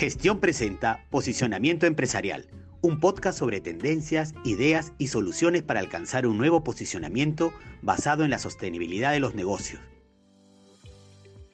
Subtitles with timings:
[0.00, 2.46] Gestión presenta Posicionamiento Empresarial,
[2.80, 8.38] un podcast sobre tendencias, ideas y soluciones para alcanzar un nuevo posicionamiento basado en la
[8.38, 9.82] sostenibilidad de los negocios.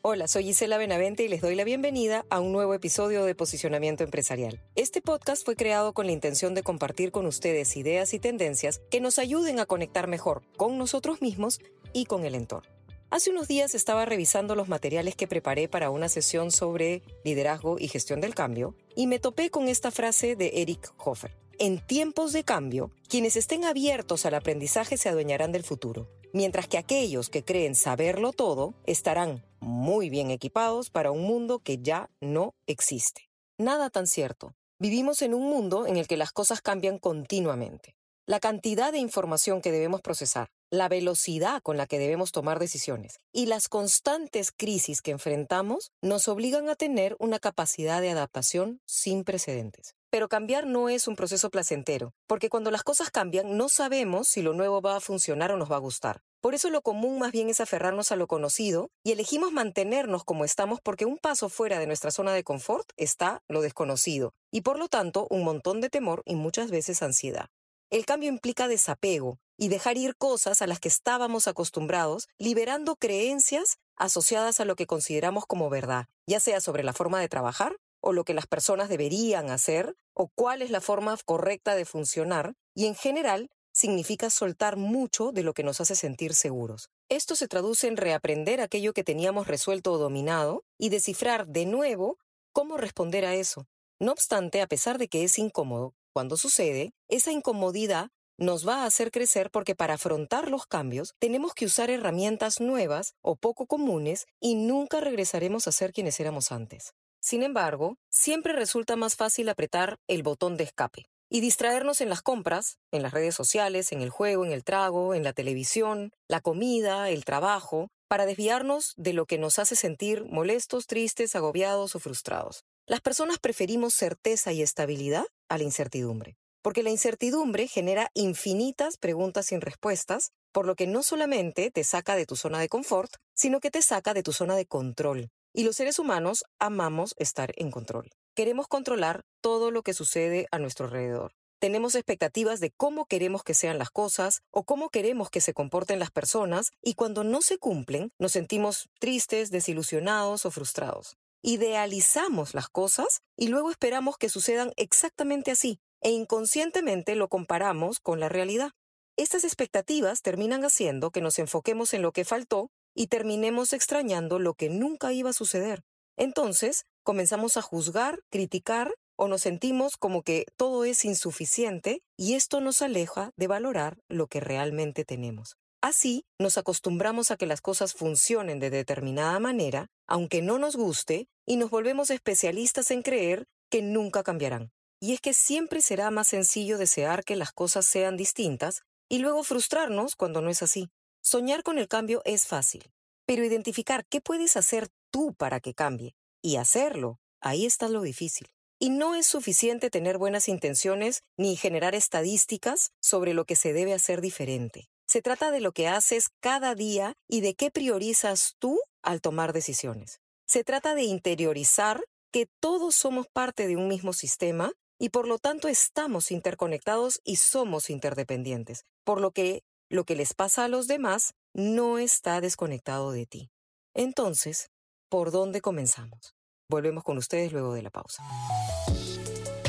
[0.00, 4.04] Hola, soy Gisela Benavente y les doy la bienvenida a un nuevo episodio de Posicionamiento
[4.04, 4.60] Empresarial.
[4.76, 9.00] Este podcast fue creado con la intención de compartir con ustedes ideas y tendencias que
[9.00, 11.58] nos ayuden a conectar mejor con nosotros mismos
[11.92, 12.75] y con el entorno.
[13.16, 17.88] Hace unos días estaba revisando los materiales que preparé para una sesión sobre liderazgo y
[17.88, 21.34] gestión del cambio y me topé con esta frase de Eric Hoffer.
[21.58, 26.76] En tiempos de cambio, quienes estén abiertos al aprendizaje se adueñarán del futuro, mientras que
[26.76, 32.54] aquellos que creen saberlo todo estarán muy bien equipados para un mundo que ya no
[32.66, 33.30] existe.
[33.56, 34.52] Nada tan cierto.
[34.78, 37.96] Vivimos en un mundo en el que las cosas cambian continuamente.
[38.26, 43.20] La cantidad de información que debemos procesar, la velocidad con la que debemos tomar decisiones
[43.32, 49.24] y las constantes crisis que enfrentamos nos obligan a tener una capacidad de adaptación sin
[49.24, 49.94] precedentes.
[50.10, 54.42] Pero cambiar no es un proceso placentero, porque cuando las cosas cambian no sabemos si
[54.42, 56.22] lo nuevo va a funcionar o nos va a gustar.
[56.40, 60.44] Por eso lo común más bien es aferrarnos a lo conocido y elegimos mantenernos como
[60.44, 64.78] estamos porque un paso fuera de nuestra zona de confort está lo desconocido y por
[64.78, 67.48] lo tanto un montón de temor y muchas veces ansiedad.
[67.90, 73.78] El cambio implica desapego y dejar ir cosas a las que estábamos acostumbrados, liberando creencias
[73.96, 78.12] asociadas a lo que consideramos como verdad, ya sea sobre la forma de trabajar o
[78.12, 82.86] lo que las personas deberían hacer o cuál es la forma correcta de funcionar, y
[82.86, 86.90] en general significa soltar mucho de lo que nos hace sentir seguros.
[87.08, 92.18] Esto se traduce en reaprender aquello que teníamos resuelto o dominado y descifrar de nuevo
[92.52, 93.66] cómo responder a eso.
[94.00, 98.86] No obstante, a pesar de que es incómodo, cuando sucede, esa incomodidad nos va a
[98.86, 104.24] hacer crecer porque para afrontar los cambios tenemos que usar herramientas nuevas o poco comunes
[104.40, 106.94] y nunca regresaremos a ser quienes éramos antes.
[107.20, 112.22] Sin embargo, siempre resulta más fácil apretar el botón de escape y distraernos en las
[112.22, 116.40] compras, en las redes sociales, en el juego, en el trago, en la televisión, la
[116.40, 121.98] comida, el trabajo, para desviarnos de lo que nos hace sentir molestos, tristes, agobiados o
[121.98, 122.64] frustrados.
[122.88, 129.46] Las personas preferimos certeza y estabilidad a la incertidumbre, porque la incertidumbre genera infinitas preguntas
[129.46, 133.58] sin respuestas, por lo que no solamente te saca de tu zona de confort, sino
[133.58, 135.30] que te saca de tu zona de control.
[135.52, 138.08] Y los seres humanos amamos estar en control.
[138.36, 141.32] Queremos controlar todo lo que sucede a nuestro alrededor.
[141.58, 145.98] Tenemos expectativas de cómo queremos que sean las cosas o cómo queremos que se comporten
[145.98, 152.68] las personas y cuando no se cumplen nos sentimos tristes, desilusionados o frustrados idealizamos las
[152.68, 158.72] cosas y luego esperamos que sucedan exactamente así, e inconscientemente lo comparamos con la realidad.
[159.16, 164.54] Estas expectativas terminan haciendo que nos enfoquemos en lo que faltó y terminemos extrañando lo
[164.54, 165.82] que nunca iba a suceder.
[166.16, 172.60] Entonces, comenzamos a juzgar, criticar o nos sentimos como que todo es insuficiente y esto
[172.60, 175.56] nos aleja de valorar lo que realmente tenemos.
[175.80, 181.28] Así, nos acostumbramos a que las cosas funcionen de determinada manera, aunque no nos guste,
[181.46, 184.72] y nos volvemos especialistas en creer que nunca cambiarán.
[185.00, 189.44] Y es que siempre será más sencillo desear que las cosas sean distintas y luego
[189.44, 190.90] frustrarnos cuando no es así.
[191.22, 192.90] Soñar con el cambio es fácil,
[193.26, 198.48] pero identificar qué puedes hacer tú para que cambie y hacerlo, ahí está lo difícil.
[198.78, 203.94] Y no es suficiente tener buenas intenciones ni generar estadísticas sobre lo que se debe
[203.94, 204.88] hacer diferente.
[205.16, 209.54] Se trata de lo que haces cada día y de qué priorizas tú al tomar
[209.54, 210.20] decisiones.
[210.46, 215.38] Se trata de interiorizar que todos somos parte de un mismo sistema y por lo
[215.38, 220.86] tanto estamos interconectados y somos interdependientes, por lo que lo que les pasa a los
[220.86, 223.48] demás no está desconectado de ti.
[223.94, 224.68] Entonces,
[225.08, 226.34] ¿por dónde comenzamos?
[226.68, 228.22] Volvemos con ustedes luego de la pausa.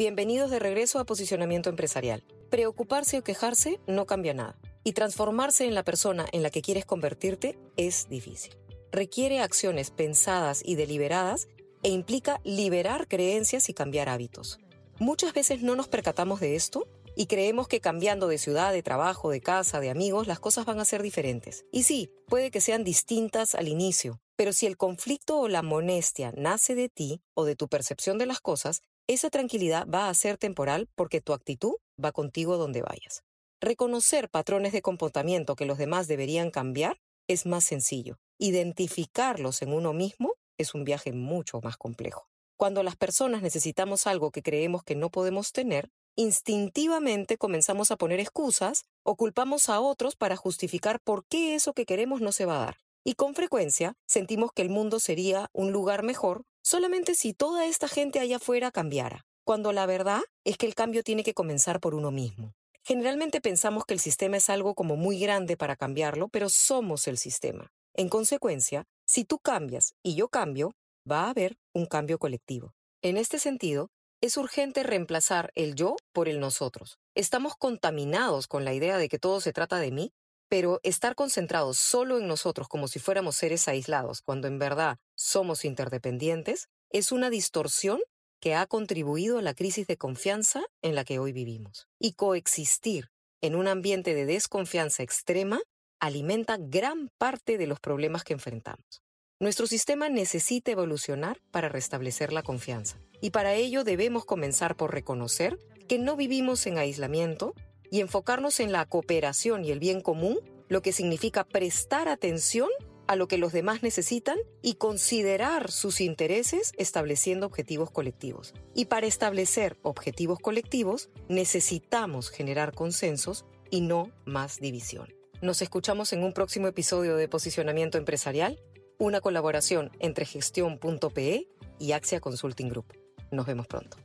[0.00, 2.24] Bienvenidos de regreso a Posicionamiento Empresarial.
[2.48, 4.58] Preocuparse o quejarse no cambia nada.
[4.82, 8.56] Y transformarse en la persona en la que quieres convertirte es difícil.
[8.92, 11.48] Requiere acciones pensadas y deliberadas
[11.82, 14.58] e implica liberar creencias y cambiar hábitos.
[14.98, 19.28] Muchas veces no nos percatamos de esto y creemos que cambiando de ciudad, de trabajo,
[19.28, 21.66] de casa, de amigos, las cosas van a ser diferentes.
[21.70, 26.32] Y sí, puede que sean distintas al inicio, pero si el conflicto o la molestia
[26.34, 28.80] nace de ti o de tu percepción de las cosas,
[29.14, 33.24] esa tranquilidad va a ser temporal porque tu actitud va contigo donde vayas.
[33.60, 38.18] Reconocer patrones de comportamiento que los demás deberían cambiar es más sencillo.
[38.38, 42.28] Identificarlos en uno mismo es un viaje mucho más complejo.
[42.56, 48.20] Cuando las personas necesitamos algo que creemos que no podemos tener, instintivamente comenzamos a poner
[48.20, 52.62] excusas o culpamos a otros para justificar por qué eso que queremos no se va
[52.62, 52.76] a dar.
[53.02, 57.88] Y con frecuencia sentimos que el mundo sería un lugar mejor solamente si toda esta
[57.88, 61.94] gente allá afuera cambiara, cuando la verdad es que el cambio tiene que comenzar por
[61.94, 62.54] uno mismo.
[62.82, 67.18] Generalmente pensamos que el sistema es algo como muy grande para cambiarlo, pero somos el
[67.18, 67.72] sistema.
[67.94, 70.72] En consecuencia, si tú cambias y yo cambio,
[71.10, 72.74] va a haber un cambio colectivo.
[73.02, 73.90] En este sentido,
[74.20, 76.98] es urgente reemplazar el yo por el nosotros.
[77.14, 80.12] Estamos contaminados con la idea de que todo se trata de mí,
[80.50, 85.64] pero estar concentrados solo en nosotros como si fuéramos seres aislados, cuando en verdad somos
[85.64, 88.00] interdependientes, es una distorsión
[88.40, 91.86] que ha contribuido a la crisis de confianza en la que hoy vivimos.
[92.00, 93.10] Y coexistir
[93.40, 95.60] en un ambiente de desconfianza extrema
[96.00, 99.02] alimenta gran parte de los problemas que enfrentamos.
[99.38, 102.98] Nuestro sistema necesita evolucionar para restablecer la confianza.
[103.20, 105.58] Y para ello debemos comenzar por reconocer
[105.88, 107.54] que no vivimos en aislamiento
[107.90, 110.38] y enfocarnos en la cooperación y el bien común,
[110.68, 112.68] lo que significa prestar atención
[113.06, 118.54] a lo que los demás necesitan y considerar sus intereses estableciendo objetivos colectivos.
[118.72, 125.12] Y para establecer objetivos colectivos necesitamos generar consensos y no más división.
[125.42, 128.60] Nos escuchamos en un próximo episodio de Posicionamiento Empresarial
[128.98, 131.48] una colaboración entre gestión.pe
[131.78, 132.92] y Axia Consulting Group.
[133.32, 133.96] Nos vemos pronto.